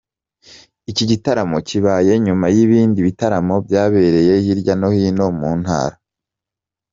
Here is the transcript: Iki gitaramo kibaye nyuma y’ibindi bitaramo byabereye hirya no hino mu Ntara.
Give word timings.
Iki 0.91 1.03
gitaramo 1.11 1.57
kibaye 1.67 2.11
nyuma 2.25 2.45
y’ibindi 2.55 2.99
bitaramo 3.07 3.55
byabereye 3.65 4.33
hirya 4.43 4.73
no 4.79 4.89
hino 4.95 5.25
mu 5.39 5.49
Ntara. 5.61 5.95